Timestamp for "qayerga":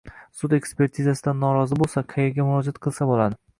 2.17-2.49